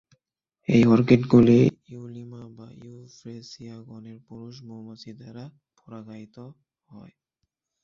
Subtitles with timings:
[0.67, 1.59] এই অর্কিডগুলি
[1.89, 5.45] ইউলিমা বা ইউফ্রেসিয়া গণের পুরুষ মৌমাছি দ্বারা
[5.77, 6.35] পরাগায়িত
[6.89, 7.13] হয়।